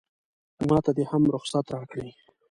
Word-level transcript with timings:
ماته 0.69 0.91
دې 0.97 1.03
هم 1.11 1.23
رخصت 1.33 1.65
راکړي. 1.75 2.09